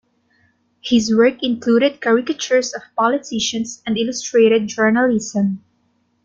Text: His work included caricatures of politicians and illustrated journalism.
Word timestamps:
His 0.81 1.15
work 1.15 1.43
included 1.43 2.01
caricatures 2.01 2.73
of 2.73 2.81
politicians 2.97 3.83
and 3.85 3.99
illustrated 3.99 4.65
journalism. 4.65 5.63